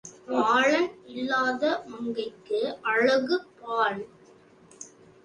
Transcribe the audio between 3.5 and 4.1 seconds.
பாழ்.